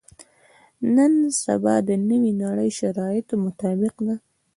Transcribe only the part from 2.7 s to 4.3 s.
شرایطو مطابق ده.